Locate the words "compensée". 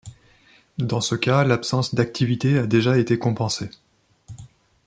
3.19-3.69